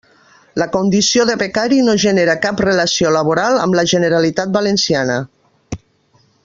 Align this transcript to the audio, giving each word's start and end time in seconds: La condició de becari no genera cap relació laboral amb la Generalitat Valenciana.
La 0.61 0.65
condició 0.75 1.25
de 1.29 1.35
becari 1.41 1.77
no 1.89 1.95
genera 2.05 2.37
cap 2.47 2.65
relació 2.67 3.13
laboral 3.19 3.61
amb 3.67 3.81
la 3.81 3.87
Generalitat 3.95 4.57
Valenciana. 4.61 5.23